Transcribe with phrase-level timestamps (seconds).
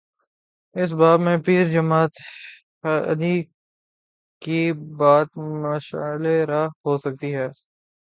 [0.75, 2.13] اس باب میں پیر جماعت
[3.09, 3.35] علی
[4.41, 4.61] کی
[4.97, 7.47] بات مشعل راہ ہو سکتی ہے۔